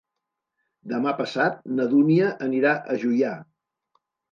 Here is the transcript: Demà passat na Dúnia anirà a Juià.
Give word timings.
Demà 0.93 1.13
passat 1.19 1.61
na 1.77 1.87
Dúnia 1.93 2.33
anirà 2.49 2.75
a 2.95 2.99
Juià. 3.07 3.37